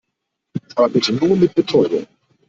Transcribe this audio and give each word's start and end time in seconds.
Aber 0.75 0.89
bitte 0.89 1.13
nur 1.13 1.37
mit 1.37 1.53
Betäubung. 1.53 2.07